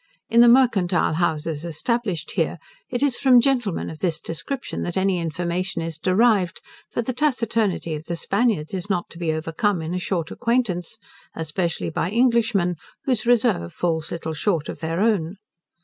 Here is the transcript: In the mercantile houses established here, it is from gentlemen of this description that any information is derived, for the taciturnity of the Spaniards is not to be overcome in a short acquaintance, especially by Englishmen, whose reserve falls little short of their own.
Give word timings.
In 0.31 0.41
the 0.41 0.47
mercantile 0.49 1.13
houses 1.13 1.63
established 1.63 2.31
here, 2.31 2.57
it 2.89 3.03
is 3.03 3.19
from 3.19 3.39
gentlemen 3.39 3.87
of 3.87 3.99
this 3.99 4.19
description 4.19 4.81
that 4.81 4.97
any 4.97 5.19
information 5.19 5.83
is 5.83 5.99
derived, 5.99 6.59
for 6.89 7.03
the 7.03 7.13
taciturnity 7.13 7.93
of 7.93 8.05
the 8.05 8.15
Spaniards 8.15 8.73
is 8.73 8.89
not 8.89 9.11
to 9.11 9.19
be 9.19 9.31
overcome 9.31 9.79
in 9.79 9.93
a 9.93 9.99
short 9.99 10.31
acquaintance, 10.31 10.97
especially 11.35 11.91
by 11.91 12.09
Englishmen, 12.09 12.77
whose 13.05 13.27
reserve 13.27 13.73
falls 13.73 14.09
little 14.11 14.33
short 14.33 14.69
of 14.69 14.79
their 14.79 15.01
own. 15.01 15.37